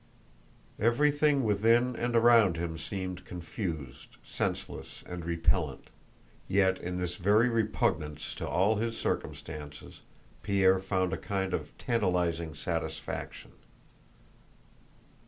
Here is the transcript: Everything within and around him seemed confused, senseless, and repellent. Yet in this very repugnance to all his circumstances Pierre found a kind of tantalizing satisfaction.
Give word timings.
Everything 0.79 1.43
within 1.43 1.95
and 1.95 2.15
around 2.15 2.57
him 2.57 2.75
seemed 2.75 3.23
confused, 3.23 4.17
senseless, 4.25 5.03
and 5.05 5.23
repellent. 5.23 5.91
Yet 6.47 6.79
in 6.79 6.97
this 6.97 7.17
very 7.17 7.49
repugnance 7.49 8.33
to 8.37 8.49
all 8.49 8.77
his 8.77 8.97
circumstances 8.97 10.01
Pierre 10.41 10.79
found 10.79 11.13
a 11.13 11.17
kind 11.17 11.53
of 11.53 11.77
tantalizing 11.77 12.55
satisfaction. 12.55 13.51